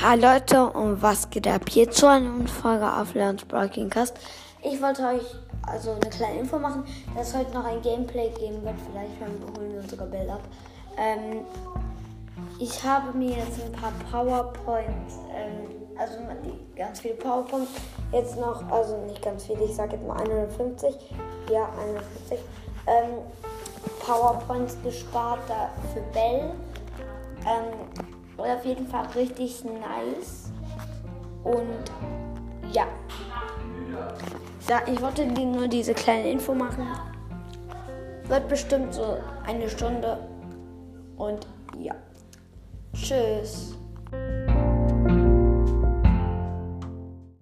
Hallo 0.00 0.28
Leute 0.28 0.64
und 0.64 1.02
was 1.02 1.28
geht 1.28 1.48
ab 1.48 1.68
hier 1.68 1.90
zu 1.90 2.06
einer 2.06 2.28
neuen 2.28 2.46
Folge 2.46 2.86
auf 2.86 3.14
Leons 3.14 3.44
Broadcast. 3.44 4.16
Ich 4.62 4.80
wollte 4.80 5.02
euch 5.02 5.34
also 5.66 5.90
eine 5.90 6.08
kleine 6.08 6.38
Info 6.38 6.56
machen, 6.56 6.84
dass 7.16 7.30
es 7.30 7.34
heute 7.34 7.52
noch 7.52 7.64
ein 7.64 7.82
Gameplay 7.82 8.30
geben 8.30 8.62
wird. 8.62 8.76
Vielleicht 8.88 9.58
holen 9.58 9.72
wir 9.74 9.82
sogar 9.82 10.06
Bild 10.06 10.30
ab. 10.30 10.42
Ähm, 10.96 11.44
ich 12.60 12.80
habe 12.84 13.16
mir 13.18 13.38
jetzt 13.38 13.60
ein 13.60 13.72
paar 13.72 13.92
PowerPoints, 14.12 15.18
ähm, 15.34 15.66
also 15.98 16.14
ganz 16.76 17.00
viele 17.00 17.14
PowerPoints, 17.14 17.72
jetzt 18.12 18.38
noch, 18.38 18.70
also 18.70 18.98
nicht 18.98 19.20
ganz 19.20 19.46
viele, 19.46 19.64
ich 19.64 19.74
sage 19.74 19.96
jetzt 19.96 20.06
mal 20.06 20.16
150, 20.20 20.94
ja 21.50 21.68
150, 21.76 22.38
ähm, 22.86 23.18
PowerPoints 24.06 24.76
gespart 24.84 25.40
da 25.48 25.70
für 25.92 26.02
Bell. 26.12 26.52
Ähm, 27.44 28.17
war 28.38 28.54
auf 28.54 28.64
jeden 28.64 28.86
Fall 28.86 29.06
richtig 29.14 29.64
nice. 29.64 30.50
Und 31.44 31.92
ja. 32.72 32.86
ich 34.86 35.02
wollte 35.02 35.26
nur 35.26 35.68
diese 35.68 35.92
kleine 35.92 36.30
Info 36.30 36.54
machen. 36.54 36.86
Wird 38.28 38.48
bestimmt 38.48 38.94
so 38.94 39.18
eine 39.44 39.68
Stunde. 39.68 40.18
Und 41.16 41.46
ja. 41.78 41.94
Tschüss. 42.94 43.77